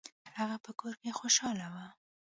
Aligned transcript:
هغه 0.37 0.57
په 0.65 0.71
کور 0.79 0.93
کې 1.01 1.17
خوشحاله 1.19 1.67
و. 1.73 1.75